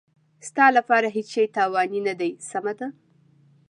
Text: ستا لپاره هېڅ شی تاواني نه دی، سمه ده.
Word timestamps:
ستا 0.47 0.65
لپاره 0.77 1.07
هېڅ 1.15 1.27
شی 1.33 1.45
تاواني 1.55 1.99
نه 2.07 2.13
دی، 2.19 2.31
سمه 2.49 2.73
ده. 2.79 2.87